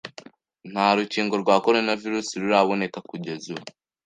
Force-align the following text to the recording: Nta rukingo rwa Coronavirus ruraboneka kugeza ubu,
Nta 0.71 0.87
rukingo 0.97 1.33
rwa 1.43 1.55
Coronavirus 1.65 2.27
ruraboneka 2.41 2.99
kugeza 3.09 3.45
ubu, 3.55 3.67